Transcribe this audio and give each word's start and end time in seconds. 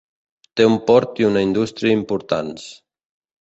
Té 0.61 0.65
un 0.69 0.77
port 0.87 1.21
i 1.23 1.27
una 1.27 1.43
indústria 1.49 1.99
importants. 1.99 2.67